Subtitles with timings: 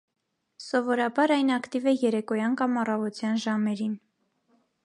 [0.67, 3.97] Սովորաբար այն ակտիվ է երեկոյան կամ առավոտյան ժամերին։